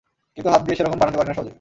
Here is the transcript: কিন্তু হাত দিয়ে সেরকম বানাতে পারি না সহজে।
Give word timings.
কিন্তু 0.35 0.47
হাত 0.53 0.61
দিয়ে 0.65 0.77
সেরকম 0.77 0.97
বানাতে 1.01 1.17
পারি 1.19 1.27
না 1.29 1.35
সহজে। 1.37 1.49